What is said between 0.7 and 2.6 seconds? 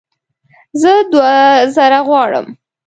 زه دوه زره غواړم